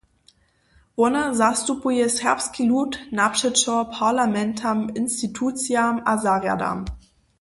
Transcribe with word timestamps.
Wona 1.01 1.25
zastupuje 1.41 2.07
serbski 2.13 2.65
lud 2.69 2.97
napřećo 3.19 3.75
parlamentam, 3.99 4.83
institucijam 5.03 6.01
a 6.15 6.17
zarjadam. 6.25 6.83